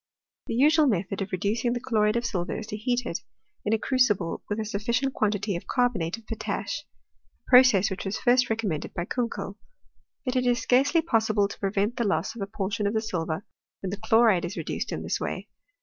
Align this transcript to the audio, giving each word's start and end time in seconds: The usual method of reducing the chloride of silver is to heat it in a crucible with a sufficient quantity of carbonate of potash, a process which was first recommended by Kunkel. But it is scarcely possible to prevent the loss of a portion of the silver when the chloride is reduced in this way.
The 0.47 0.55
usual 0.55 0.87
method 0.87 1.21
of 1.21 1.31
reducing 1.31 1.73
the 1.73 1.79
chloride 1.79 2.15
of 2.15 2.25
silver 2.25 2.57
is 2.57 2.65
to 2.65 2.75
heat 2.75 3.05
it 3.05 3.19
in 3.63 3.71
a 3.71 3.77
crucible 3.77 4.41
with 4.49 4.59
a 4.59 4.65
sufficient 4.65 5.13
quantity 5.13 5.55
of 5.55 5.67
carbonate 5.67 6.17
of 6.17 6.25
potash, 6.25 6.85
a 7.45 7.49
process 7.51 7.91
which 7.91 8.03
was 8.05 8.17
first 8.17 8.49
recommended 8.49 8.95
by 8.95 9.05
Kunkel. 9.05 9.59
But 10.25 10.35
it 10.35 10.47
is 10.47 10.59
scarcely 10.59 11.01
possible 11.03 11.47
to 11.47 11.59
prevent 11.59 11.97
the 11.97 12.03
loss 12.07 12.35
of 12.35 12.41
a 12.41 12.47
portion 12.47 12.87
of 12.87 12.95
the 12.95 12.99
silver 13.01 13.45
when 13.83 13.91
the 13.91 13.97
chloride 13.97 14.43
is 14.43 14.57
reduced 14.57 14.91
in 14.91 15.03
this 15.03 15.19
way. 15.19 15.49